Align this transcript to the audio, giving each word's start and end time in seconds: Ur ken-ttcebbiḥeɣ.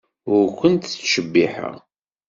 Ur 0.33 0.45
ken-ttcebbiḥeɣ. 0.59 1.75